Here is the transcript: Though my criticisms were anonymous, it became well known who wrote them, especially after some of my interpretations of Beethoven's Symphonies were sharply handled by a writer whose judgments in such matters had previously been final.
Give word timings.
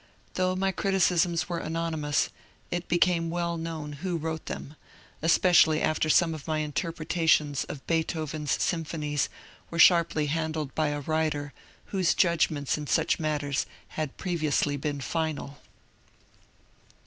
Though 0.33 0.55
my 0.55 0.71
criticisms 0.71 1.47
were 1.47 1.59
anonymous, 1.59 2.29
it 2.71 2.87
became 2.87 3.29
well 3.29 3.55
known 3.55 3.91
who 4.01 4.17
wrote 4.17 4.47
them, 4.47 4.75
especially 5.21 5.79
after 5.79 6.09
some 6.09 6.33
of 6.33 6.47
my 6.47 6.57
interpretations 6.57 7.65
of 7.65 7.85
Beethoven's 7.85 8.49
Symphonies 8.59 9.29
were 9.69 9.77
sharply 9.77 10.25
handled 10.25 10.73
by 10.73 10.87
a 10.87 11.01
writer 11.01 11.53
whose 11.93 12.15
judgments 12.15 12.79
in 12.79 12.87
such 12.87 13.19
matters 13.19 13.67
had 13.89 14.17
previously 14.17 14.75
been 14.75 15.01
final. 15.01 15.59